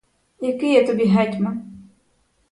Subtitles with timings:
[0.41, 1.61] Який я тобі гетьман?